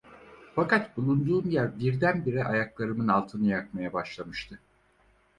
Fakat 0.55 0.97
bulunduğum 0.97 1.49
yer, 1.49 1.79
birdenbire 1.79 2.43
ayaklarımın 2.43 3.07
altını 3.07 3.47
yakmaya 3.47 3.93
başlamıştı! 3.93 4.59